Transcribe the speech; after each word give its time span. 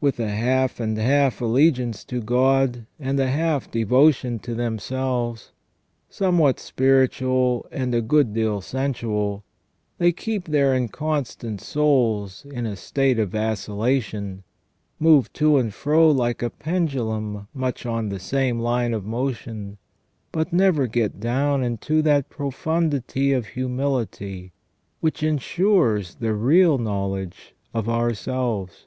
With 0.00 0.20
a 0.20 0.28
half 0.28 0.78
and 0.78 0.96
half 0.96 1.40
allegiance 1.40 2.04
to 2.04 2.20
God, 2.22 2.86
and 3.00 3.18
a 3.18 3.26
half 3.26 3.68
devotion 3.68 4.38
to 4.38 4.54
themselves, 4.54 5.50
somewhat 6.08 6.60
spiritual 6.60 7.66
and 7.72 7.92
a 7.92 8.00
good 8.00 8.32
deal 8.32 8.60
sensual, 8.60 9.42
they 9.98 10.12
keep 10.12 10.44
their 10.44 10.72
inconstant 10.72 11.60
souls 11.60 12.44
in 12.48 12.64
a 12.64 12.76
state 12.76 13.18
of 13.18 13.30
vacillation, 13.30 14.44
move 15.00 15.32
to 15.32 15.56
and 15.58 15.74
fro 15.74 16.08
like 16.08 16.44
a 16.44 16.50
pendulum 16.50 17.48
much 17.52 17.84
on 17.84 18.08
the 18.08 18.20
same 18.20 18.60
line 18.60 18.94
of 18.94 19.04
motion, 19.04 19.78
but 20.30 20.52
never 20.52 20.86
get 20.86 21.18
down 21.18 21.64
into 21.64 22.02
that 22.02 22.28
profundity 22.30 23.32
of 23.32 23.46
humility 23.46 24.52
which 25.00 25.24
ensures 25.24 26.14
the 26.14 26.34
real 26.34 26.78
knowledge 26.78 27.56
of 27.74 27.88
ourselves. 27.88 28.86